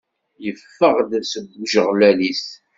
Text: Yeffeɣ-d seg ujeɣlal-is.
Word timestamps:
Yeffeɣ-d 0.43 1.11
seg 1.31 1.45
ujeɣlal-is. 1.61 2.47